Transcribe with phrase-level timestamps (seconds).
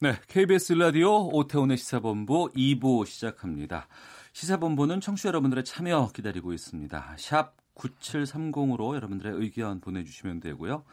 [0.00, 3.86] 네, KBS 라디오 오태훈의 시사본부 2부 시작합니다.
[4.32, 7.14] 시사본부는 청취자 여러분들의 참여 기다리고 있습니다.
[7.16, 10.84] 샵 9730으로 여러분들의 의견 보내주시면 되고요.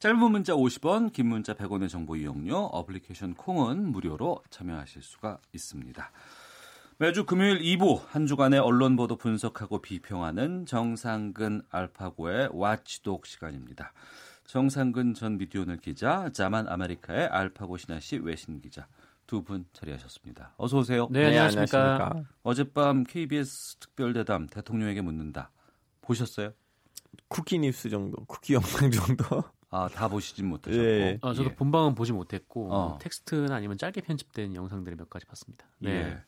[0.00, 6.10] 짧은 문자 50원, 긴 문자 100원의 정보 이용료, 어플리케이션 콩은 무료로 참여하실 수가 있습니다.
[6.98, 13.92] 매주 금요일 2부 한 주간의 언론 보도 분석하고 비평하는 정상근 알파고의 watchdog 시간입니다.
[14.52, 18.86] 정상근 전 미디어오늘 기자, 자만 아메리카의 알파고 시나씨 외신 기자
[19.26, 20.52] 두 분 자리하셨습니다.
[20.58, 21.08] 어서 오세요.
[21.10, 22.22] 네, 안녕하십니까.
[22.42, 25.50] 어젯밤 KBS 특별대담 대통령에게 묻는다.
[26.02, 26.52] 보셨어요?
[27.28, 29.42] 쿠키 뉴스 정도, 쿠키 영상 정도.
[29.70, 30.84] 아, 다 보시진 못하셨고.
[30.84, 31.18] 예.
[31.22, 31.54] 아, 저도 예.
[31.54, 32.98] 본방은 보지 못했고 어.
[33.00, 35.64] 텍스트나 아니면 짧게 편집된 영상들을 몇 가지 봤습니다.
[35.78, 35.90] 네.
[35.92, 36.18] 예.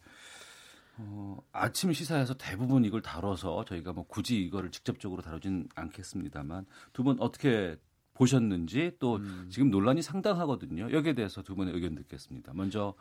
[0.97, 7.20] 어, 아침 시사에서 대부분 이걸 다뤄서 저희가 뭐 굳이 이거를 직접적으로 다루진 않겠습니다만 두 분
[7.20, 7.77] 어떻게
[8.15, 9.47] 보셨는지 또 음.
[9.51, 10.91] 지금 논란이 상당하거든요.
[10.93, 12.53] 여기에 대해서 두 분의 의견 듣겠습니다.
[12.55, 12.95] 먼저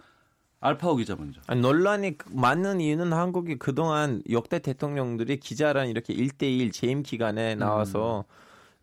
[0.59, 1.41] 알파오 기자 먼저.
[1.47, 8.25] 아니, 논란이 많은 이유는 한국이 그동안 역대 대통령들이 기자랑 이렇게 1대1 재임 기간에 나와서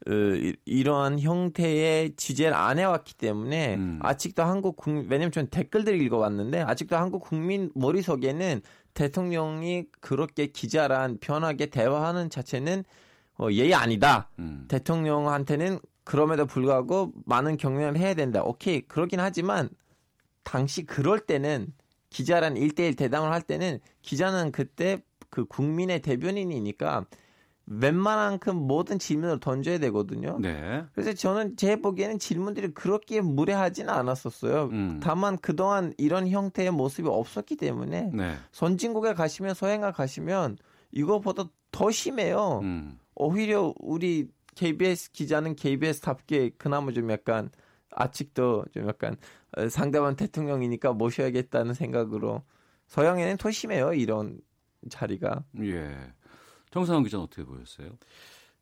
[0.06, 3.98] 어, 이- 이러한 형태의 취재를 안 해왔기 때문에 음.
[4.02, 8.62] 아직도 한국 국민, 왜냐면 전 댓글들을 읽어봤는데 아직도 한국 국민 머릿속에는
[8.94, 12.84] 대통령이 그렇게 기자랑 편하게 대화하는 자체는
[13.38, 14.28] 어, 예의 아니다.
[14.38, 14.64] 음.
[14.68, 15.78] 대통령한테는
[16.10, 18.42] 그럼에도 불구하고 많은 경륜을 해야 된다.
[18.42, 18.80] 오케이.
[18.80, 19.68] 그러긴 하지만
[20.42, 21.72] 당시 그럴 때는
[22.08, 27.06] 기자란 1대1 대담을 할 때는 기자는 그때 그 국민의 대변인이니까
[27.66, 30.40] 웬만한큼 모든 질문을 던져야 되거든요.
[30.40, 30.84] 네.
[30.94, 34.64] 그래서 저는 제 보기에는 질문들이 그렇게 무례하지는 않았었어요.
[34.72, 35.00] 음.
[35.00, 38.34] 다만 그동안 이런 형태의 모습이 없었기 때문에 네.
[38.50, 40.58] 선진국에 가시면 서양에 가시면
[40.90, 42.58] 이거보다 더 심해요.
[42.64, 42.98] 음.
[43.14, 47.50] 오히려 우리 KBS 기자는 KBS답게 그나마 좀 약간
[47.90, 49.16] 아직도 좀 약간
[49.56, 52.42] 어, 상대방 대통령이니까 모셔야겠다는 생각으로
[52.86, 54.40] 서양에는 더 심해요 이런
[54.88, 55.44] 자리가.
[55.62, 56.12] 예.
[56.70, 57.90] 정상훈 기자는 어떻게 보였어요?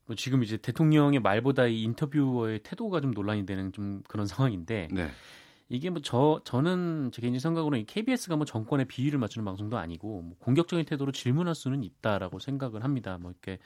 [0.06, 5.10] 뭐 지금 이제 대통령의 말보다 이 인터뷰어의 태도가 좀 논란이 되는 좀 그런 상황인데 네.
[5.70, 10.22] 이게 뭐 저 저는 제 개인적 생각으로는 이 KBS가 뭐 정권의 비위를 맞추는 방송도 아니고
[10.22, 13.18] 뭐 공격적인 태도로 질문할 수는 있다라고 생각을 합니다.
[13.20, 13.58] 뭐 이렇게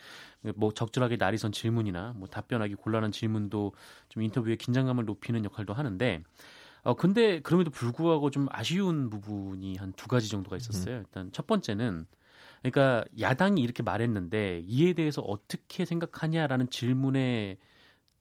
[0.57, 3.75] 뭐 적절하게 날이 선 질문이나 뭐 답변하기 곤란한 질문도
[4.09, 6.23] 좀 인터뷰의 긴장감을 높이는 역할도 하는데
[6.83, 10.99] 어 근데 그럼에도 불구하고 좀 아쉬운 부분이 한 두 가지 정도가 있었어요.
[10.99, 12.07] 일단 첫 번째는
[12.63, 17.59] 그러니까 야당이 이렇게 말했는데 이에 대해서 어떻게 생각하냐라는 질문에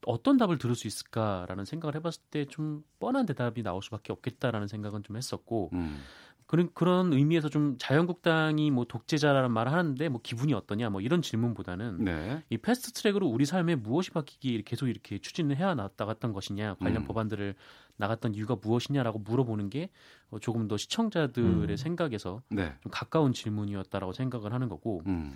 [0.06, 5.04] 어떤 답을 들을 수 있을까라는 생각을 해봤을 때 좀 뻔한 대답이 나올 수밖에 없겠다라는 생각은
[5.04, 6.02] 좀 했었고 음.
[6.48, 12.04] 그런 그런 의미에서 좀 자유한국당이 뭐 독재자라는 말을 하는데 뭐 기분이 어떠냐 뭐 이런 질문보다는
[12.04, 12.44] 네.
[12.50, 17.08] 이 패스트 트랙으로 우리 삶에 무엇이 바뀌기에 계속 이렇게 추진을 해야 나갔던 것이냐 관련 음.
[17.08, 17.56] 법안들을
[17.96, 19.92] 나갔던 이유가 무엇이냐라고 물어보는 게
[20.30, 21.78] 어, 조금 더 시청자들의 음.
[21.78, 22.74] 생각에서 네.
[22.82, 25.34] 좀 가까운 질문이었다라고 생각을 하는 거고 음.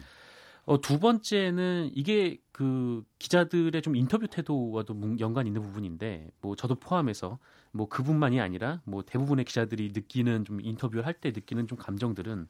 [0.65, 6.75] 어, 두 번째는 이게 그 기자들의 좀 인터뷰 태도와도 문- 연관이 있는 부분인데 뭐 저도
[6.75, 7.37] 포함해서
[7.71, 12.47] 뭐 그분만이 아니라 뭐 대부분의 기자들이 느끼는 좀 인터뷰를 할 때 느끼는 좀 감정들은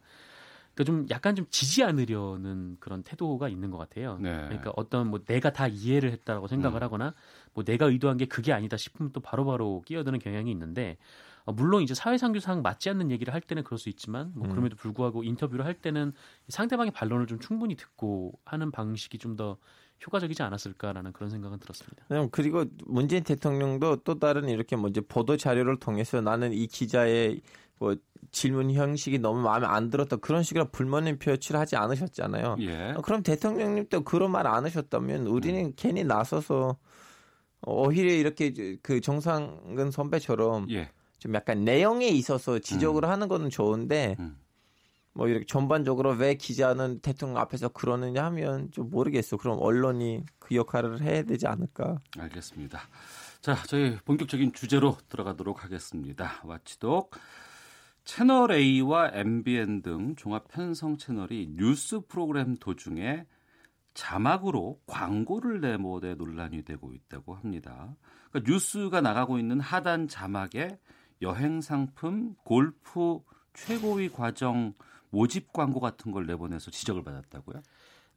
[0.76, 4.18] 그러니까 좀 약간 좀 지지 않으려는 그런 태도가 있는 것 같아요.
[4.20, 4.30] 네.
[4.30, 6.84] 그러니까 어떤 뭐 내가 다 이해를 했다라고 생각을 음.
[6.84, 7.14] 하거나
[7.54, 10.98] 뭐 내가 의도한 게 그게 아니다 싶으면 또 바로바로 끼어드는 경향이 있는데
[11.46, 14.52] 어, 물론 이제 사회상규상 맞지 않는 얘기를 할 때는 그럴 수 있지만 뭐 음.
[14.52, 16.12] 그럼에도 불구하고 인터뷰를 할 때는
[16.50, 19.58] 상대방의 반론을 좀 충분히 듣고 하는 방식이 좀 더
[20.06, 22.06] 효과적이지 않았을까라는 그런 생각은 들었습니다.
[22.12, 27.42] 음, 그리고 문재인 대통령도 또 다른 이렇게 뭐 이제 보도 자료를 통해서 나는 이 기자의
[27.78, 27.96] 뭐
[28.32, 32.58] 질문 형식이 너무 마음에 안 들었다 그런 식으로 불만을 표출하지 않으셨잖아요.
[32.62, 32.92] 예.
[32.92, 36.78] 어, 그럼 대통령님도 그런 말 안 하셨다면 우리는 괜히 나서서
[37.64, 40.92] 오히려 이렇게 그 정상근 선배처럼 예.
[41.18, 44.38] 좀 약간 내용에 있어서 지적을 하는 거는 좋은데 음.
[45.14, 49.38] 뭐 이렇게 전반적으로 왜 기자는 대통령 앞에서 그러느냐 하면 좀 모르겠어.
[49.38, 52.00] 그럼 언론이 그 역할을 해야 되지 않을까.
[52.20, 52.82] 알겠습니다.
[53.42, 56.42] 자, 저희 본격적인 주제로 들어가도록 하겠습니다.
[56.44, 57.16] 와치독
[58.06, 63.26] 채널 A와 MBN 등 종합 편성 채널이 뉴스 프로그램 도중에
[63.96, 67.96] 자막으로 광고를 내모대 논란이 되고 있다고 합니다.
[68.30, 70.78] 그러니까 뉴스가 나가고 있는 하단 자막에
[71.24, 73.20] 여행 상품, 골프
[73.54, 74.74] 최고위 과정
[75.10, 77.62] 모집 광고 같은 걸 내보내서 지적을 받았다고요?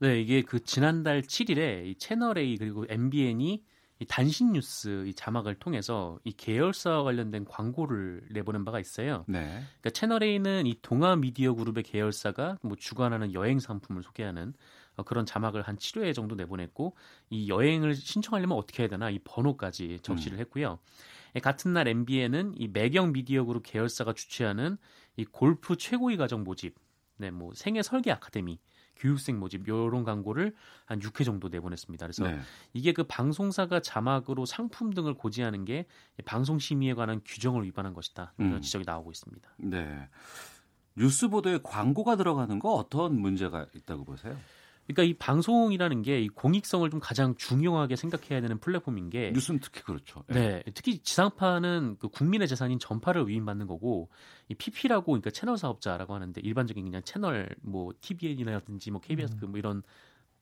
[0.01, 3.65] 네, 이게 그 지난달 7일에 이 채널 A 그리고 MBN이
[4.01, 9.25] 이 단신 뉴스 이 자막을 통해서 이 계열사와 관련된 광고를 내보낸 바가 있어요.
[9.27, 9.45] 네.
[9.81, 14.55] 그러니까 채널 A는 이 동아 미디어 그룹의 계열사가 뭐 주관하는 여행 상품을 소개하는
[14.97, 16.97] 어, 그런 자막을 한 7회 정도 내보냈고
[17.31, 20.79] 이 여행을 신청하려면 어떻게 해야 되나 이 번호까지 적시를 했고요.
[21.37, 24.77] 예, 같은 날 MBN은 이 매경 미디어 그룹 계열사가 주최하는
[25.17, 26.75] 이 골프 최고위 과정 모집,
[27.17, 28.59] 네, 뭐 생애 설계 아카데미
[28.99, 30.55] 교육생 모집 요런 광고를
[30.85, 32.07] 한 6회 정도 내보냈습니다.
[32.07, 32.41] 그래서 네.
[32.73, 35.87] 이게 그 방송사가 자막으로 상품 등을 고지하는 게
[36.25, 38.35] 방송 심의에 관한 규정을 위반한 것이다.
[38.39, 38.61] 이런 음.
[38.61, 39.49] 지적이 나오고 있습니다.
[39.59, 40.09] 네.
[40.97, 44.37] 뉴스 보도에 광고가 들어가는 거 어떤 문제가 있다고 보세요?
[44.89, 49.83] 그러니까 이 방송이라는 게 이 공익성을 좀 가장 중요하게 생각해야 되는 플랫폼인 게 뉴스는 특히
[49.83, 50.25] 그렇죠.
[50.31, 50.35] 예.
[50.35, 54.09] 네, 특히 지상파는 그 국민의 재산인 전파를 위임받는 거고
[54.49, 59.39] 이 PP라고 그러니까 채널 사업자라고 하는데 일반적인 그냥 채널 뭐 TVN이라든지 뭐 KBS 음.
[59.41, 59.83] 그뭐 이런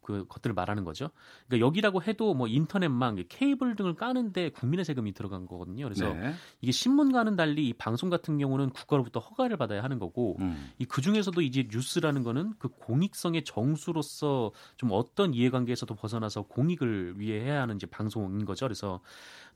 [0.07, 1.11] 그 것들을 말하는 거죠.
[1.49, 5.83] 그러니까 여기라고 해도 뭐 인터넷망, 케이블 등을 까는데 국민의 세금이 들어간 거거든요.
[5.83, 6.33] 그래서 네.
[6.61, 10.71] 이게 신문과는 달리 이 방송 같은 경우는 국가로부터 허가를 받아야 하는 거고 음.
[10.79, 17.63] 이그 중에서도 이제 뉴스라는 거는 그 공익성의 정수로서 좀 어떤 이해관계에서도 벗어나서 공익을 위해 해야
[17.63, 18.65] 하는 이제 방송인 거죠.
[18.65, 19.01] 그래서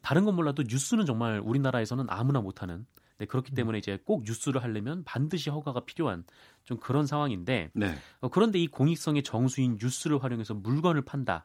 [0.00, 2.86] 다른 건 몰라도 뉴스는 정말 우리나라에서는 아무나 못하는.
[3.20, 6.24] 네, 그렇기 때문에 이제 꼭 뉴스를 하려면 반드시 허가가 필요한
[6.64, 7.94] 좀 그런 상황인데 네.
[8.20, 11.44] 어, 그런데 이 공익성의 정수인 뉴스를 활용해서 물건을 판다.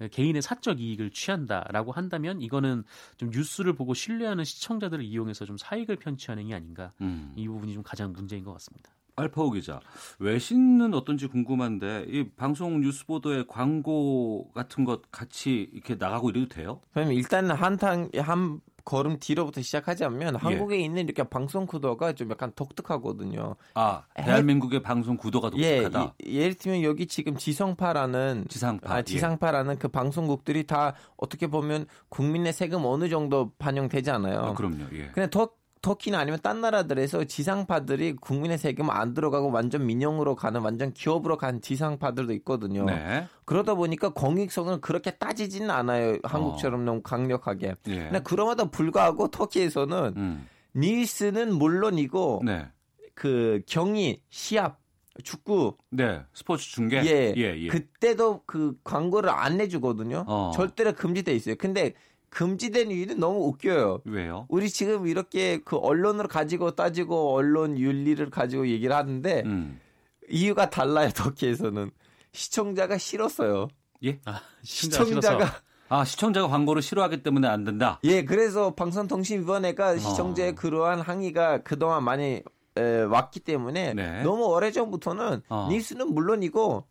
[0.00, 2.84] 에, 개인의 사적 이익을 취한다라고 한다면 이거는
[3.16, 7.32] 좀 뉴스를 보고 신뢰하는 시청자들을 이용해서 좀 사익을 편취하는 게 아닌가 음.
[7.34, 8.92] 이 부분이 좀 가장 문제인 것 같습니다.
[9.16, 9.80] 알파오 기자,
[10.18, 16.82] 외신은 어떤지 궁금한데 이 방송 뉴스 보도에 광고 같은 것 같이 이렇게 나가고 이래도 돼요?
[16.92, 20.38] 그러면 일단은 한탕 한 걸음 뒤로부터 시작하자면 예.
[20.38, 23.56] 한국에 있는 이렇게 방송 구도가 좀 약간 독특하거든요.
[23.74, 26.14] 아, 대한민국의 방송 구도가 예, 독특하다.
[26.24, 28.94] 이- 예를 들면 여기 지금 지성파라는 지상파.
[28.94, 29.02] 아, 예.
[29.02, 34.38] 지상파라는 그 방송국들이 다 어떻게 보면 국민의 세금 어느 정도 반영되잖아요.
[34.38, 34.84] 아, 그럼요.
[34.92, 35.08] 예.
[35.12, 35.50] 근데 더
[35.82, 41.60] 터키나 아니면 딴 나라들에서 지상파들이 국민의 세금 안 들어가고 완전 민영으로 가는 완전 기업으로 간
[41.60, 42.84] 지상파들도 있거든요.
[42.84, 43.26] 네.
[43.44, 46.18] 그러다 보니까 공익성을 그렇게 따지지는 않아요.
[46.24, 47.74] 한국처럼 너무 강력하게.
[47.88, 47.94] 예.
[47.94, 50.48] 근데 그럼에도 불구하고 터키에서는 음.
[50.74, 52.66] 닐스는 물론이고 네.
[53.14, 54.80] 그 경기, 시합,
[55.22, 56.20] 축구 네.
[56.34, 56.98] 스포츠 중계.
[57.04, 57.68] 예, 예, 예.
[57.68, 60.24] 그때도 그 광고를 안 내주거든요.
[60.26, 60.50] 어.
[60.54, 61.54] 절대로 금지돼 있어요.
[61.56, 61.94] 근데
[62.30, 64.02] 금지된 이유는 너무 웃겨요.
[64.04, 64.46] 왜요?
[64.48, 69.80] 우리 지금 이렇게 그 언론을 가지고 따지고 언론 윤리를 가지고 얘기를 하는데 음.
[70.28, 71.10] 이유가 달라요.
[71.14, 71.90] 터키에서는
[72.32, 73.68] 시청자가 싫었어요.
[74.04, 74.20] 예?
[74.24, 75.62] 아, 시청자가 시청자가 싫어서.
[75.88, 78.00] 아, 시청자가 광고를 싫어하기 때문에 안 된다.
[78.04, 79.98] 예, 그래서 방송통신위원회가 어.
[79.98, 82.42] 시청자의 그러한 항의가 그동안 많이
[82.76, 84.22] 에, 왔기 때문에 네.
[84.22, 85.68] 너무 오래전부터는 어.
[85.70, 86.84] 닐스는 물론이고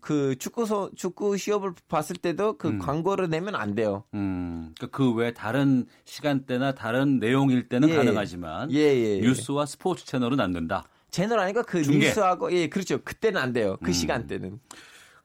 [0.00, 2.78] 그 축구 서 축구 시합을 봤을 때도 그 음.
[2.78, 4.04] 광고를 내면 안 돼요.
[4.14, 4.74] 음.
[4.90, 7.96] 그외 다른 시간대나 다른 내용일 때는 예.
[7.96, 9.18] 가능하지만 예, 예.
[9.18, 9.20] 예.
[9.20, 10.84] 뉴스와 스포츠 채널은 안 된다.
[11.10, 12.06] 채널 아니까 그 중계.
[12.06, 12.98] 뉴스하고 예, 그렇죠.
[13.02, 13.76] 그때는 안 돼요.
[13.82, 13.92] 그 음.
[13.92, 14.60] 시간대는.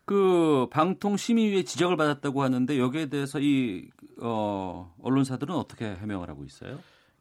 [0.05, 3.89] 그 방통 심의위에 지적을 받았다고 하는데 여기에 대해서 이
[4.21, 6.79] 어, 언론사들은 어떻게 해명을 하고 있어요?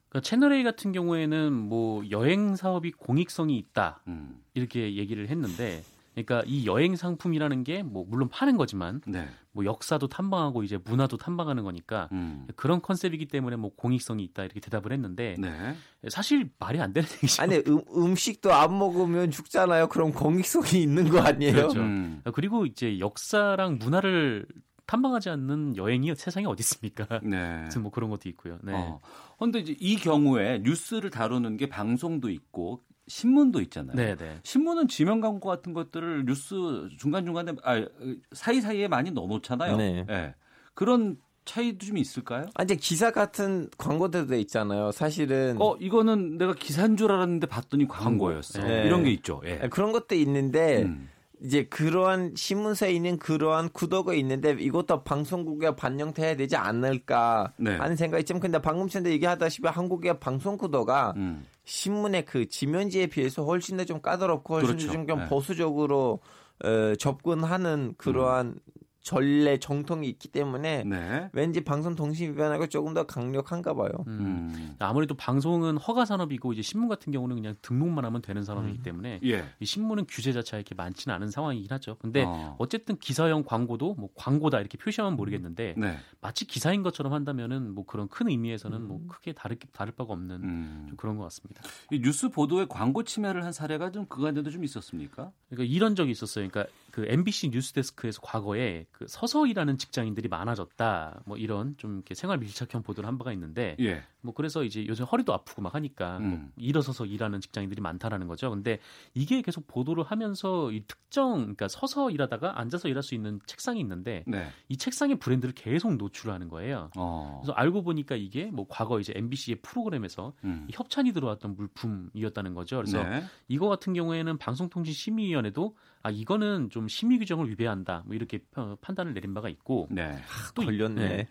[0.09, 4.43] 그러니까 채널 A 같은 경우에는 뭐 여행 사업이 공익성이 있다 음.
[4.55, 5.83] 이렇게 얘기를 했는데,
[6.15, 9.29] 그러니까 이 여행 상품이라는 게 뭐 물론 파는 거지만 네.
[9.53, 12.47] 뭐 역사도 탐방하고 이제 문화도 탐방하는 거니까 음.
[12.57, 15.75] 그런 컨셉이기 때문에 뭐 공익성이 있다 이렇게 대답을 했는데 네.
[16.09, 17.43] 사실 말이 안 되는 얘기죠.
[17.43, 19.89] 아니 음, 음식도 안 먹으면 죽잖아요.
[19.89, 21.53] 그럼 공익성이 있는 거 아니에요?
[21.53, 21.81] 그렇죠.
[21.81, 22.23] 음.
[22.33, 24.47] 그리고 이제 역사랑 문화를
[24.87, 27.21] 탐방하지 않는 여행이 세상에 어디 있습니까?
[27.23, 27.37] 네.
[27.63, 28.59] 아무튼 뭐 그런 것도 있고요.
[28.63, 28.73] 네.
[28.75, 29.01] 어.
[29.39, 33.97] 근데 이제 이 경우에 뉴스를 다루는 게 방송도 있고 신문도 있잖아요.
[33.97, 34.39] 네, 네.
[34.43, 36.55] 신문은 지명 광고 같은 것들을 뉴스
[36.99, 37.85] 중간 중간에 아
[38.33, 39.77] 사이 사이에 많이 넣어놓잖아요.
[39.77, 40.07] 네.
[40.09, 40.35] 예.
[40.75, 42.47] 그런 차이도 좀 있을까요?
[42.55, 44.93] 아, 이제 기사 같은 광고들도 있잖아요.
[44.93, 48.63] 사실은 어 이거는 내가 기사인 줄 알았는데 봤더니 광고였어.
[48.63, 48.85] 네.
[48.87, 49.43] 이런 게 있죠.
[49.45, 49.69] 예.
[49.69, 51.09] 그런 것도 있는데 음.
[51.43, 57.75] 이제 그러한 신문사에 있는 그러한 구도가 있는데 이것도 방송국에 반영돼야 되지 않을까 네.
[57.77, 61.45] 하는 생각이 있지만 근데 방금 전에 얘기하다시피 한국의 방송 구도가 음.
[61.65, 64.93] 신문의 그 지면지에 비해서 훨씬 더 좀 까다롭고 훨씬 그렇죠.
[64.93, 65.29] 좀, 좀 네.
[65.29, 66.21] 보수적으로
[66.65, 68.57] 어, 접근하는 그러한
[69.03, 71.29] 전례 정통이 있기 때문에 네.
[71.33, 73.91] 왠지 방송통신위원회가 조금 더 강력한가 봐요.
[74.07, 74.53] 음.
[74.55, 74.77] 음.
[74.79, 78.83] 아무래도 방송은 허가 산업이고 이제 신문 같은 경우는 그냥 등록만 하면 되는 산업이기 음.
[78.83, 79.45] 때문에 예.
[79.59, 81.97] 이 신문은 규제 자체가 이렇게 많지는 않은 상황이긴 하죠.
[82.01, 82.57] 근데 어.
[82.59, 85.99] 어쨌든 기사형 광고도 뭐 광고다 이렇게 표시하면 모르겠는데 네.
[86.21, 88.87] 마치 기사인 것처럼 한다면은 뭐 그런 큰 의미에서는 음.
[88.87, 90.87] 뭐 크게 다를 다를 바가 없는 음.
[90.89, 91.63] 좀 그런 것 같습니다.
[91.91, 95.33] 이 뉴스 보도에 광고 침해를 한 사례가 좀 그간에도 좀 있었습니까?
[95.51, 96.49] 그러니까 이런 적이 있었어요.
[96.49, 101.23] 그러니까 그 MBC 뉴스데스크에서 과거에 그 서서 일하는 직장인들이 많아졌다.
[101.27, 104.03] 뭐 이런 좀 이렇게 생활 밀착형 보도를 한 바가 있는데 예.
[104.23, 106.53] 뭐 그래서 이제 요즘 허리도 아프고 막 하니까 뭐 음.
[106.57, 108.51] 일어서서 일하는 직장인들이 많다라는 거죠.
[108.51, 108.79] 근데
[109.15, 114.23] 이게 계속 보도를 하면서 이 특정 그러니까 서서 일하다가 앉아서 일할 수 있는 책상이 있는데
[114.27, 114.47] 네.
[114.69, 116.91] 이 책상의 브랜드를 계속 노출하는 거예요.
[116.97, 117.41] 어.
[117.43, 120.67] 그래서 알고 보니까 이게 뭐 과거 이제 MBC의 프로그램에서 음.
[120.73, 122.77] 협찬이 들어왔던 물품이었다는 거죠.
[122.77, 123.25] 그래서 네.
[123.49, 129.35] 이거 같은 경우에는 방송통신심의위원회도 아 이거는 좀 심의 규정을 위배한다 뭐 이렇게 펴- 판단을 내린
[129.35, 130.17] 바가 있고 네.
[130.55, 131.09] 또 이- 걸렸네.
[131.09, 131.29] 네.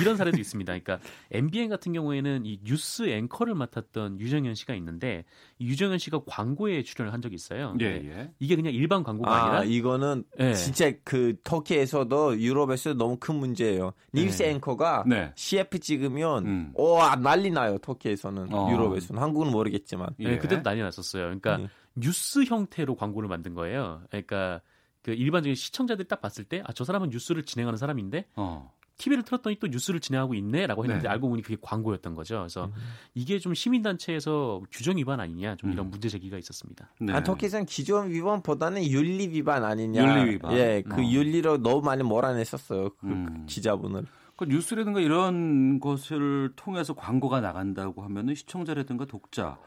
[0.00, 0.72] 이런 사례도 있습니다.
[0.78, 1.00] 그러니까
[1.32, 5.24] MBN 같은 경우에는 이 뉴스 앵커를 맡았던 유정현 씨가 있는데
[5.58, 7.74] 이 유정현 씨가 광고에 출연을 한 적이 있어요.
[7.80, 8.30] 예, 근데 예.
[8.38, 10.54] 이게 그냥 일반 광고가 아, 아니라 이거는 네.
[10.54, 13.92] 진짜 그 터키에서도 유럽에서도 너무 큰 문제예요.
[14.12, 14.50] 뉴스 네.
[14.50, 15.32] 앵커가 네.
[15.36, 16.72] CF 찍으면 음.
[16.74, 17.78] 오 난리 나요.
[17.78, 18.70] 터키에서는 어.
[18.70, 20.08] 유럽에서는 한국은 모르겠지만.
[20.18, 20.38] 네, 예.
[20.38, 21.24] 그때도 난리 났었어요.
[21.24, 21.68] 그러니까 예.
[21.94, 24.02] 뉴스 형태로 광고를 만든 거예요.
[24.08, 24.60] 그러니까
[25.02, 28.72] 그 일반적인 시청자들이 딱 봤을 때 아 저 사람은 뉴스를 진행하는 사람인데 어.
[28.98, 31.08] TV를 틀었더니 또 뉴스를 진행하고 있네라고 했는데 네.
[31.08, 32.38] 알고 보니 그게 광고였던 거죠.
[32.38, 32.72] 그래서 음.
[33.14, 35.90] 이게 좀 시민단체에서 규정 위반 아니냐 좀 이런 음.
[35.90, 36.88] 문제 제기가 있었습니다.
[37.00, 37.12] 네.
[37.12, 40.02] 아, 터키에서는 기존 위반보다는 윤리 위반 아니냐.
[40.02, 40.52] 윤리 위반.
[40.52, 41.04] 예, 그 어.
[41.04, 42.90] 윤리로 너무 많이 몰아냈었어요.
[42.90, 43.46] 그 음.
[43.48, 44.06] 기자분을.
[44.36, 49.58] 그 뉴스라든가 이런 것을 통해서 광고가 나간다고 하면은 시청자라든가 독자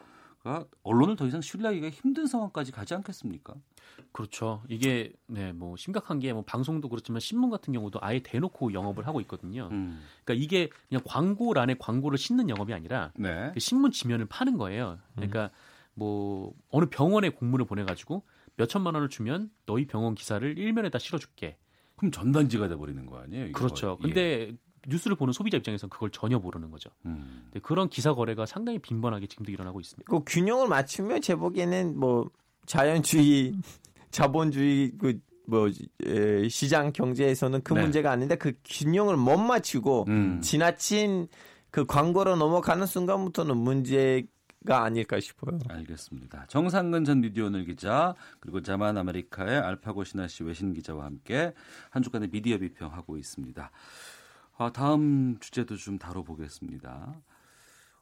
[0.45, 3.55] 가 언론을 더 이상 신뢰하기가 힘든 상황까지 가지 않겠습니까?
[4.11, 4.61] 그렇죠.
[4.69, 9.19] 이게 네 뭐 심각한 게 뭐 방송도 그렇지만 신문 같은 경우도 아예 대놓고 영업을 하고
[9.21, 9.69] 있거든요.
[9.71, 10.01] 음.
[10.23, 13.49] 그러니까 이게 그냥 광고란에 광고를 싣는 영업이 아니라 네.
[13.55, 14.99] 그 신문 지면을 파는 거예요.
[15.15, 15.49] 그러니까
[15.95, 18.23] 뭐 어느 병원에 공문을 보내 가지고
[18.55, 21.57] 몇 천만 원을 주면 너희 병원 기사를 일면에다 실어줄게.
[21.95, 23.47] 그럼 전단지가 돼 버리는 거 아니에요?
[23.47, 23.57] 이거?
[23.59, 23.97] 그렇죠.
[24.03, 24.07] 예.
[24.07, 24.51] 근데
[24.87, 26.89] 뉴스를 보는 소비자 입장에서는 그걸 전혀 모르는 거죠.
[27.05, 27.43] 음.
[27.45, 30.09] 근데 그런 기사 거래가 상당히 빈번하게 지금도 일어나고 있습니다.
[30.09, 32.29] 그 균형을 맞추면 제 보기에는 뭐
[32.65, 33.53] 자연주의,
[34.11, 35.69] 자본주의 그 뭐
[36.49, 37.81] 시장 경제에서는 큰 네.
[37.83, 40.41] 문제가 아닌데 그 균형을 못 맞추고 음.
[40.41, 41.27] 지나친
[41.71, 44.25] 그 광고로 넘어가는 순간부터는 문제
[44.65, 45.59] 가 아닐까 싶어요.
[45.69, 46.47] 알겠습니다.
[46.47, 51.53] 정상근 전 미디어오늘 기자 그리고 자만 아메리카의 알파고 신하 씨 외신 기자와 함께
[51.91, 53.69] 한 주간의 미디어 비평하고 있습니다.
[54.57, 57.15] 아, 다음 주제도 좀 다뤄보겠습니다.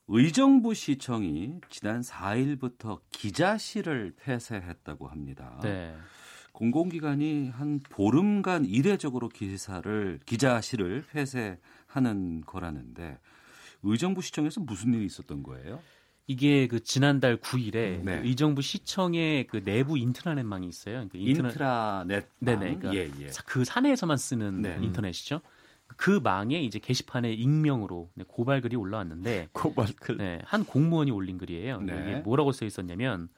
[0.08, 5.60] 의정부 시청이 지난 4일부터 기자실을 폐쇄했다고 합니다.
[5.64, 5.96] 네.
[6.52, 13.18] 공공기관이 한 보름간 이례적으로 기사를 기자실을 폐쇄하는 거라는데
[13.82, 15.80] 의정부 시청에서 무슨 일이 있었던 거예요?
[16.28, 18.20] 이게 그 지난달 9일에 네.
[18.24, 21.08] 의정부 시청의 그 내부 인트라넷망이 있어요.
[21.10, 23.30] 그러니까 인트라- 인트라넷 네네, 그러니까 예, 예.
[23.46, 24.78] 그 사내에서만 쓰는 네.
[24.82, 25.42] 인터넷이죠.
[25.98, 30.18] 그 망에 이제 게시판에 익명으로 네, 고발 글이 올라왔는데 고발 글.
[30.18, 31.82] 네, 한 공무원이 올린 글이에요.
[31.82, 31.94] 네.
[31.94, 33.30] 이게 뭐라고 써 있었냐면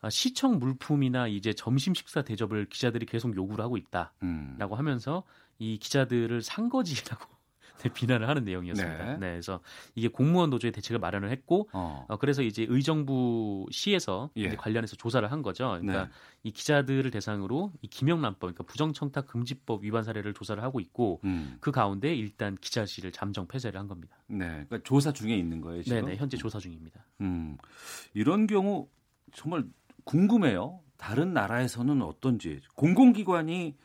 [0.00, 4.58] 아, 시청 물품이나 이제 점심 식사 대접을 기자들이 계속 요구를 하고 있다라고 음.
[4.58, 5.24] 하면서
[5.58, 7.33] 이 기자들을 상거지라고 네,
[7.94, 9.04] 비난을 하는 내용이었습니다.
[9.04, 9.12] 네.
[9.12, 9.30] 네.
[9.32, 9.60] 그래서
[9.94, 12.06] 이게 공무원 노조의 대책을 마련을 했고 어.
[12.08, 14.54] 어, 그래서 이제 의정부 시에서 예.
[14.54, 15.68] 관련해서 조사를 한 거죠.
[15.80, 16.10] 그러니까 네.
[16.44, 21.56] 이 기자들을 대상으로 이 김영란법, 그러니까 부정청탁 금지법 위반 사례를 조사를 하고 있고 음.
[21.60, 24.16] 그 가운데 일단 기자실을 잠정 폐쇄를 한 겁니다.
[24.26, 24.46] 네.
[24.46, 26.04] 그러니까 조사 중에 있는 거예요, 지금.
[26.04, 27.04] 네네, 현재 조사 중입니다.
[27.20, 27.56] 음.
[28.14, 28.88] 이런 경우
[29.32, 29.64] 정말
[30.04, 30.80] 궁금해요.
[30.96, 33.76] 다른 나라에서는 어떤지 공공기관이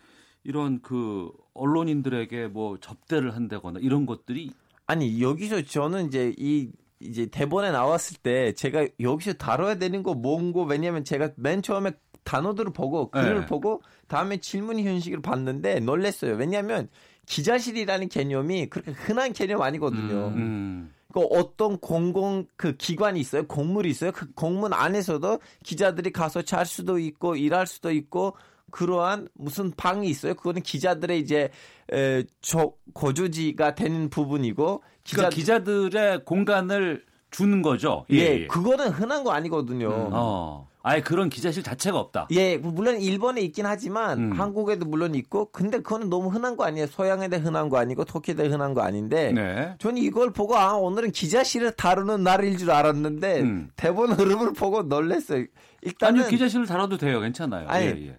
[0.50, 4.52] 이런 그 언론인들에게 뭐 접대를 한다거나 이런 것들이
[4.88, 10.64] 아니 여기서 저는 이제 이 이제 대본에 나왔을 때 제가 여기서 다뤄야 되는 거 뭔고
[10.64, 11.92] 왜냐면 제가 맨 처음에
[12.24, 13.46] 단어들을 보고 글을 네.
[13.46, 16.36] 보고 다음에 질문 형식을 봤는데 놀랬어요.
[16.36, 16.90] 왜냐하면
[17.28, 20.30] 기자실이라는 개념이 그렇게 흔한 개념 아니거든요.
[20.30, 20.92] 음.
[21.14, 23.46] 그 어떤 공공 그 기관이 있어요.
[23.46, 24.12] 공물이 있어요.
[24.12, 28.36] 그 공문 안에서도 기자들이 가서 잘 수도 있고 일할 수도 있고
[28.72, 30.34] 그러한 무슨 방이 있어요.
[30.34, 31.50] 그거는 기자들의 이제
[31.92, 38.06] 에, 저 거주지가 되는 부분이고 그러니까 기자들의 공간을 주는 거죠.
[38.10, 39.90] 예, 그거는 흔한 거 아니거든요.
[40.12, 40.70] 어.
[40.82, 42.28] 아예 그런 기자실 자체가 없다.
[42.32, 44.32] 예, 물론 일본에 있긴 하지만 음.
[44.32, 46.88] 한국에도 물론 있고 근데 그거는 너무 흔한 거 아니에요.
[46.88, 49.76] 서양에도 흔한 거 아니고 터키에도 흔한 거 아닌데 네.
[49.80, 53.70] 저는 이걸 보고 아 오늘은 기자실을 다루는 날일 줄 알았는데 음.
[53.76, 55.46] 대본 흐름을 보고 놀랐어요.
[55.82, 57.20] 일단은 아니요 기자실을 다뤄도 돼요.
[57.20, 57.68] 괜찮아요.
[57.68, 58.18] 아니, 예, 예.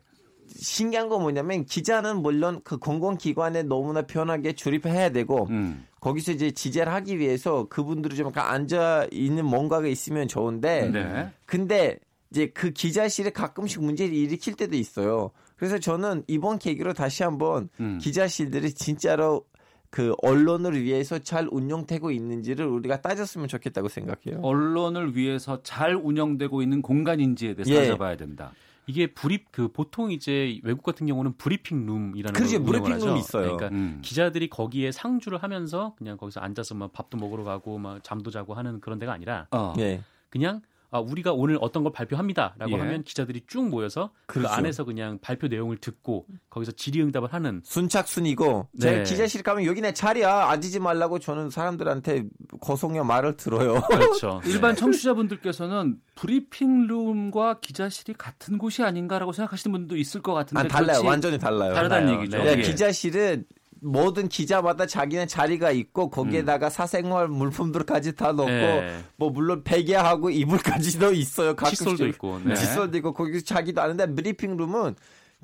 [0.61, 5.87] 신기한 건 뭐냐면 기자는 물론 그 공공기관에 너무나 편하게 출입해야 되고 음.
[6.00, 11.31] 거기서 이제 지재를 하기 위해서 그분들이 좀 앉아 있는 뭔가가 있으면 좋은데 네.
[11.47, 11.99] 근데
[12.31, 15.31] 이제 그 기자실에 가끔씩 문제를 일으킬 때도 있어요.
[15.57, 17.99] 그래서 저는 이번 계기로 다시 한번 음.
[18.00, 19.45] 기자실들이 진짜로
[19.90, 24.40] 그 언론을 위해서 잘 운영되고 있는지를 우리가 따졌으면 좋겠다고 생각해요.
[24.43, 27.81] 언론을 위해서 잘 운영되고 있는 공간인지에 대해서 예.
[27.81, 28.52] 따져봐야 된다.
[28.90, 32.61] 이게 브리 그 보통 이제 외국 같은 경우는 브리핑 룸이라는 그렇죠.
[32.64, 33.16] 브리핑 룸.
[33.16, 33.56] 있어요.
[33.56, 34.00] 그러니까 음.
[34.02, 38.80] 기자들이 거기에 상주를 하면서 그냥 거기서 앉아서 막 밥도 먹으러 가고 막 잠도 자고 하는
[38.80, 39.75] 그런 데가 아니라 어.
[39.78, 40.02] 예.
[40.28, 40.61] 그냥
[40.92, 42.76] 아, 우리가 오늘 어떤 걸 발표합니다라고 예.
[42.76, 44.54] 하면 기자들이 쭉 모여서 그 그렇죠.
[44.54, 48.80] 안에서 그냥 발표 내용을 듣고 거기서 질의응답을 하는 선착순이고 네.
[48.80, 52.25] 제가 기자실 가면 여기 내 자리야 앉지 말라고 저는 사람들한테
[52.61, 53.80] 고성의 말을 들어요.
[53.88, 54.40] 그렇죠.
[54.47, 61.02] 일반 청취자분들께서는 브리핑룸과 기자실이 같은 곳이 아닌가라고 생각하시는 분도 있을 것 같은데 아, 달라요.
[61.04, 61.73] 완전히 달라요.
[61.73, 62.20] 다르다는 달라요.
[62.20, 62.38] 얘기죠.
[62.38, 62.47] 네.
[62.47, 62.62] 야, 예.
[62.62, 63.44] 기자실은
[63.80, 68.99] 모든 기자마다 자기네 자리가 있고 거기에다가 사생활 물품들까지 다 넣고 네.
[69.16, 71.56] 뭐 물론 베개하고 이불까지도 있어요.
[71.56, 71.78] 가끔씩.
[71.78, 72.40] 칫솔도 있고.
[72.44, 72.54] 네.
[72.54, 74.94] 칫솔도 있고 거기서 자기도 아는데 브리핑 룸은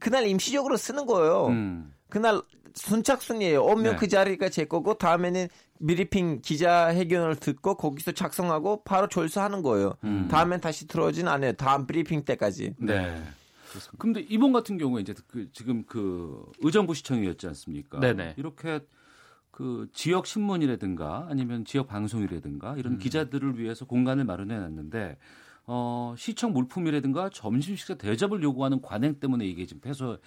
[0.01, 1.49] 그날 임시적으로 쓰는 거예요.
[1.49, 1.93] 음.
[2.09, 2.41] 그날
[2.75, 3.63] 순착순이에요.
[3.65, 3.97] 오면 네.
[3.97, 5.49] 그 자리가 제 거고 다음에는
[5.87, 9.95] 브리핑 기자 회견을 듣고 거기서 작성하고 바로 졸수하는 거예요.
[10.05, 10.29] 음.
[10.31, 11.53] 다음엔 다시 들어오진 않아요.
[11.55, 12.75] 다음 브리핑 때까지.
[12.79, 13.23] 네.
[13.99, 18.01] 근데 이번 같은 경우에 이제 그 지금 그 의정부 시청이었지 않습니까?
[18.01, 18.35] 네네.
[18.37, 18.81] 이렇게
[19.51, 25.17] 그 지역 신문이라든가 아니면 지역 방송이라든가 이런 기자들을 위해서 공간을 마련해 놨는데
[25.67, 30.19] 어 시청 물품이라든가 점심 식사 대접을 요구하는 관행 때문에 이게 지금 폐쇄를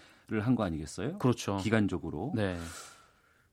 [0.46, 1.18] 한 거 아니겠어요?
[1.20, 1.58] 그렇죠.
[1.58, 2.58] 기간적으로 네.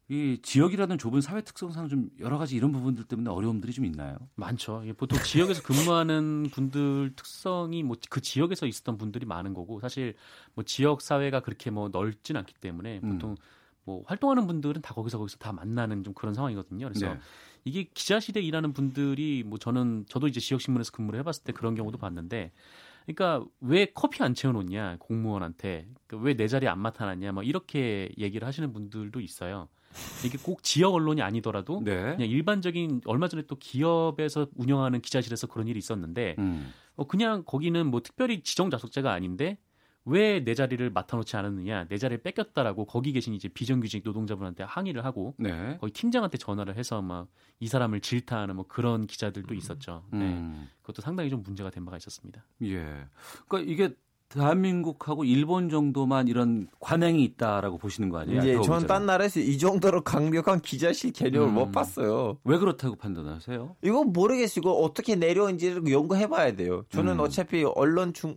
[0.09, 4.17] 이 지역이라는 좁은 사회 특성상 좀 여러 가지 이런 부분들 때문에 어려움들이 좀 있나요?
[4.37, 4.85] 많죠.
[4.97, 10.15] 보통 지역에서 근무하는 분들 특성이 뭐 그 지역에서 있었던 분들이 많은 거고 사실
[10.55, 13.13] 뭐 지역 사회가 그렇게 뭐 넓진 않기 때문에 음.
[13.13, 13.37] 보통
[13.85, 16.89] 뭐 활동하는 분들은 다 거기서 거기서 다 만나는 좀 그런 상황이거든요.
[16.89, 17.21] 그래서 네.
[17.65, 21.99] 이게 기자실에 일하는 분들이 뭐 저는 저도 이제 지역 신문에서 근무를 해봤을 때 그런 경우도
[21.99, 22.53] 봤는데,
[23.07, 28.73] 그러니까 왜 커피 안 채워놓냐 공무원한테 그러니까 왜내 자리 안 맡아놨냐 막 이렇게 얘기를 하시는
[28.73, 29.69] 분들도 있어요.
[30.25, 32.17] 이게 꼭 지역 언론이 아니더라도 네.
[32.17, 36.73] 그냥 일반적인 얼마 전에 또 기업에서 운영하는 기자실에서 그런 일이 있었는데 음.
[36.97, 39.59] 어, 그냥 거기는 뭐 특별히 지정 좌석제가 아닌데
[40.05, 45.35] 왜 내 자리를 맡아놓지 않았느냐 내 자리를 뺏겼다라고 거기 계신 이제 비정규직 노동자분한테 항의를 하고
[45.37, 45.77] 네.
[45.81, 47.29] 거기 팀장한테 전화를 해서 막
[47.59, 50.05] 이 사람을 질타하는 뭐 그런 기자들도 있었죠.
[50.13, 50.19] 네.
[50.19, 50.69] 음.
[50.83, 52.45] 그것도 상당히 좀 문제가 된 바가 있었습니다.
[52.63, 53.07] 예.
[53.49, 53.95] 그러니까 이게
[54.29, 58.41] 대한민국하고 일본 정도만 이런 관행이 있다라고 보시는 거 아니에요?
[58.43, 58.87] 알파고 저는?
[58.87, 61.55] 딴 나라에서 이 정도로 강력한 기자실 개념을 음.
[61.55, 62.39] 못 봤어요.
[62.45, 63.77] 왜 그렇다고 판단하세요?
[63.83, 64.61] 이거 모르겠어요.
[64.63, 66.85] 이거 어떻게 내려온지를 연구해봐야 돼요.
[66.91, 67.21] 저는 음.
[67.21, 68.37] 어차피 언론 중,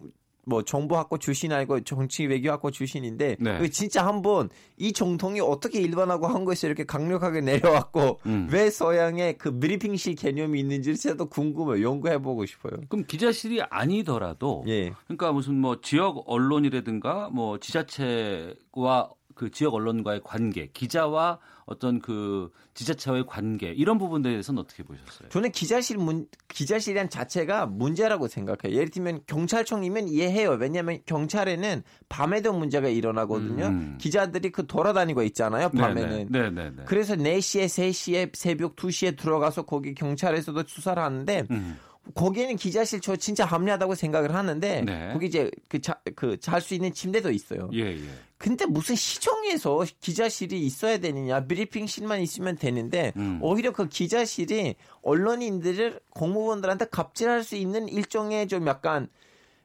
[0.49, 3.55] 뭐 정보학과 출신 아니고 정치 외교학과 출신인데 네.
[3.57, 8.49] 이거 진짜 한번 이 정통이 어떻게 일반하고 한국에서 이렇게 강력하게 내려왔고 음.
[8.51, 11.87] 왜 서양에 그 브리핑실 개념이 있는지 진짜 또 궁금해요.
[11.87, 12.73] 연구해보고 싶어요.
[12.89, 14.91] 그럼 기자실이 아니더라도 예.
[15.05, 23.25] 그러니까 무슨 뭐 지역 언론이라든가 뭐 지자체와 그 지역 언론과의 관계, 기자와 어떤 그 지자체와의
[23.27, 25.29] 관계 이런 부분에 대해서는 어떻게 보셨어요?
[25.29, 28.75] 저는 기자실 문 기자실이란 자체가 문제라고 생각해요.
[28.75, 30.57] 예를 들면 경찰청이면 이해해요.
[30.59, 33.67] 왜냐하면 경찰에는 밤에도 문제가 일어나거든요.
[33.67, 33.97] 음.
[33.99, 35.69] 기자들이 그 돌아다니고 있잖아요.
[35.69, 36.27] 밤에는.
[36.31, 36.83] 네, 네, 네.
[36.85, 41.77] 그래서 4시에, 3시에, 새벽 2시에 들어가서 거기 경찰에서도 수사를 하는데 음.
[42.15, 45.09] 거기에는 기자실 저 진짜 합리하다고 생각을 하는데 네.
[45.13, 47.69] 거기 이제 그그잘 수 있는 침대도 있어요.
[47.73, 47.99] 예, 예.
[48.37, 53.39] 근데 무슨 시청에서 기자실이 있어야 되느냐 브리핑실만 있으면 되는데 음.
[53.41, 59.07] 오히려 그 기자실이 언론인들을 공무원들한테 갑질할 수 있는 일종의 좀 약간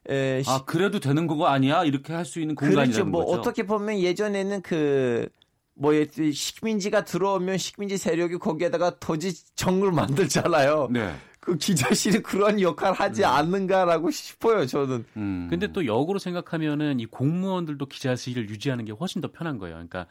[0.09, 1.85] 에, 시- 아, 그래도 되는 거가 아니야?
[1.85, 3.05] 이렇게 할 수 있는 공간이라는 그렇죠.
[3.09, 3.41] 뭐 거죠.
[3.41, 5.29] 어떻게 보면 예전에는 그,
[5.75, 5.93] 뭐,
[6.33, 10.89] 식민지가 들어오면 식민지 세력이 거기에다가 토지 정을 만들잖아요.
[10.91, 11.15] 네.
[11.45, 15.05] 그 기자실이 그런 역할을 하지 않는가라고 싶어요, 저는.
[15.19, 15.47] 음.
[15.51, 19.75] 근데 또 역으로 생각하면은 이 공무원들도 기자실을 유지하는 게 훨씬 더 편한 거예요.
[19.75, 20.07] 그러니까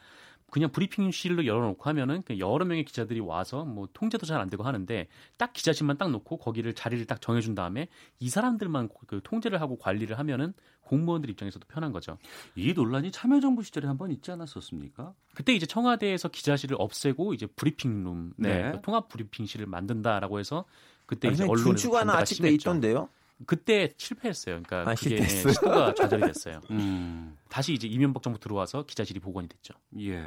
[0.52, 5.52] 그냥 브리핑실로 열어놓고 하면은 여러 명의 기자들이 와서 뭐 통제도 잘 안 되고 하는데 딱
[5.52, 7.88] 기자실만 딱 놓고 거기를 자리를 딱 정해준 다음에
[8.20, 12.18] 이 사람들만 그 통제를 하고 관리를 하면은 공무원들 입장에서도 편한 거죠.
[12.54, 15.14] 이 논란이 참여정부 시절에 한 번 있지 않았었습니까?
[15.34, 18.72] 그때 이제 청와대에서 기자실을 없애고 이제 브리핑룸, 네, 네.
[18.72, 20.66] 그 통합 브리핑실을 만든다라고 해서
[21.14, 22.54] 그때 이제 군주관은 반대가 아직도 심했죠.
[22.70, 23.08] 있던데요?
[23.46, 24.62] 그때 실패했어요.
[24.62, 25.52] 그러니까 아, 그게 실패했어요?
[25.52, 26.60] 시도가 좌절이 됐어요.
[26.70, 27.36] 음.
[27.48, 29.74] 다시 이제 이명박 정부 들어와서 기자실이 복원이 됐죠.
[30.00, 30.22] 예.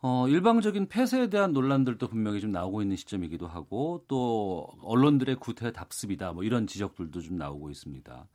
[0.00, 6.32] 어, 일방적인 폐쇄에 대한 논란들도 분명히 좀 나오고 있는 시점이기도 하고 또 언론들의 구태 답습이다
[6.34, 8.26] 뭐 이런 지적들도 좀 나오고 있습니다.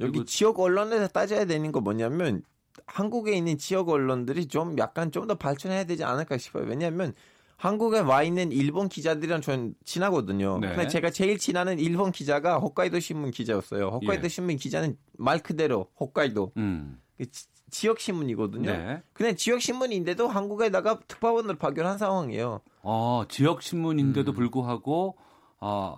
[0.00, 2.42] 여기 지역 언론에서 따져야 되는 거 뭐냐면
[2.86, 6.64] 한국에 있는 지역 언론들이 좀 약간 좀 더 발전해야 되지 않을까 싶어요.
[6.66, 7.12] 왜냐하면
[7.58, 10.60] 한국에 와 있는 일본 기자들이랑 전 친하거든요.
[10.60, 10.68] 네.
[10.68, 13.88] 근데 제가 제일 친하는 일본 기자가 홋카이도 신문 기자였어요.
[13.88, 14.28] 홋카이도 예.
[14.28, 17.00] 신문 기자는 말 그대로 홋카이도 음.
[17.16, 17.26] 그
[17.70, 18.70] 지, 역 신문이거든요.
[18.70, 19.02] 네.
[19.12, 22.60] 근데 지역 신문인데도 한국에다가 특파원을 파견한 상황이에요.
[22.82, 24.34] 어, 지역 신문인데도 음.
[24.34, 25.16] 불구하고
[25.58, 25.96] 아,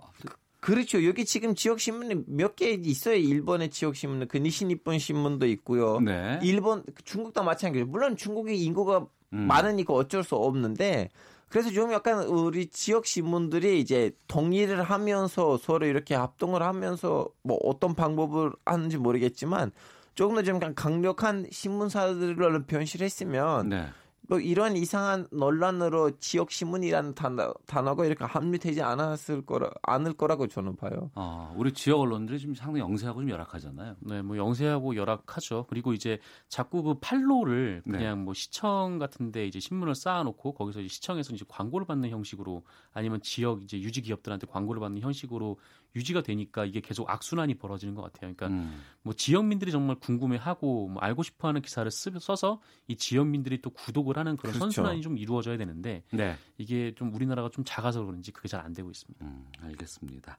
[0.61, 1.05] 그렇죠.
[1.05, 3.17] 여기 지금 지역 신문이 몇 개 있어요.
[3.17, 6.01] 일본의 지역 신문, 그 니시니폰 신문도 있고요.
[6.01, 6.41] 네.
[6.43, 7.87] 일본, 중국도 마찬가지예요.
[7.87, 9.47] 물론 중국의 인구가 음.
[9.47, 11.11] 많으니까 어쩔 수 없는데
[11.51, 17.95] 그래서 좀 약간 우리 지역 신문들이 이제 동의를 하면서 서로 이렇게 합동을 하면서 뭐 어떤
[17.95, 19.73] 방법을 하는지 모르겠지만
[20.15, 23.87] 조금 더 좀 강력한 신문사들을 변실했으면 네.
[24.31, 30.77] 뭐 이런 이상한 논란으로 지역 신문이라는 단어, 단어가 이렇게 합류되지 않았을 거라 않을 거라고 저는
[30.77, 31.11] 봐요.
[31.17, 33.97] 어, 우리 지역 언론들이 지금 상당히 영세하고 좀 열악하잖아요.
[33.99, 35.67] 네, 뭐 영세하고 열악하죠.
[35.69, 37.99] 그리고 이제 자꾸 그 판로를 네.
[37.99, 42.63] 그냥 뭐 시청 같은데 이제 신문을 쌓아놓고 거기서 이제 시청에서 이제 광고를 받는 형식으로
[42.93, 45.59] 아니면 지역 이제 유지 기업들한테 광고를 받는 형식으로
[45.97, 48.33] 유지가 되니까 이게 계속 악순환이 벌어지는 것 같아요.
[48.35, 48.81] 그러니까 음.
[49.03, 54.37] 뭐 지역민들이 정말 궁금해하고 뭐 알고 싶어하는 기사를 쓰, 써서 이 지역민들이 또 구독을 하는
[54.37, 54.59] 그런 그렇죠.
[54.61, 56.37] 선순환이 좀 이루어져야 되는데 네.
[56.59, 59.25] 이게 좀 우리나라가 좀 작아서 그런지 그게 잘 안 되고 있습니다.
[59.25, 60.37] 음, 알겠습니다.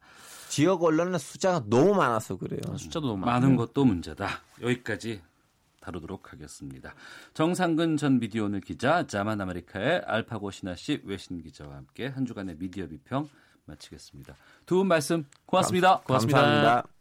[0.48, 2.62] 지역 언론은 숫자가 너무 많아서 그래요.
[2.78, 3.66] 숫자도 너무 많은 많고.
[3.66, 4.28] 것도 문제다.
[4.62, 5.22] 여기까지
[5.80, 6.94] 다루도록 하겠습니다.
[7.34, 12.58] 정상근 전 미디어 오늘 기자, 자만 아메리카의 알파고 신하 씨 외신 기자와 함께 한 주간의
[12.60, 13.28] 미디어 비평
[13.72, 14.36] 마치겠습니다.
[14.66, 16.02] 두 분 말씀 고맙습니다.
[16.06, 16.42] 고맙습니다.
[16.42, 16.92] 감사합니다.